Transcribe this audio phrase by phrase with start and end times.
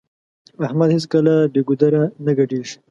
[0.65, 2.75] احمد هيڅکله بې ګودره نه ګډېږي.